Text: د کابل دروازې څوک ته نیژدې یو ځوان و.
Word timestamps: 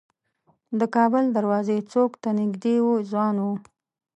د 0.79 0.81
کابل 0.95 1.23
دروازې 1.37 1.77
څوک 1.91 2.11
ته 2.21 2.29
نیژدې 2.37 2.73
یو 2.81 2.91
ځوان 3.11 3.35
و. 3.41 3.45